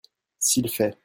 S'il 0.39 0.67
fait. 0.69 0.97